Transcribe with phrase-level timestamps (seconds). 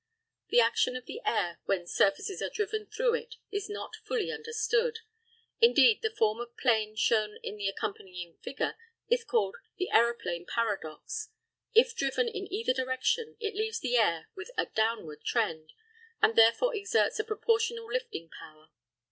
[0.49, 4.97] The action of the air when surfaces are driven through it is not fully understood.
[5.59, 8.73] Indeed, the form of plane shown in the accompanying figure
[9.09, 11.29] is called the aeroplane paradox.
[11.75, 15.71] If driven in either direction it leaves the air with a downward trend,
[16.19, 18.69] and therefore exerts a proportional lifting power.